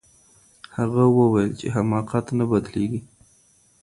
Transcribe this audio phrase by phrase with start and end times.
[0.77, 3.01] هغه وویل چي حماقت نه بدلیږي.